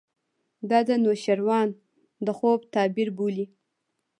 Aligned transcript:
دا 0.69 0.79
د 0.89 0.91
نوشیروان 1.03 1.67
د 2.25 2.27
خوب 2.37 2.59
تعبیر 2.73 3.09
بولي. 3.17 3.45